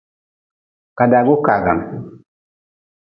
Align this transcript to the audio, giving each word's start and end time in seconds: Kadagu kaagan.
Kadagu 0.97 1.35
kaagan. 1.45 1.79